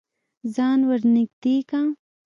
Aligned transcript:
ځان 0.55 0.79
ور 0.87 1.01
نږدې 1.13 1.55
که. 1.69 1.79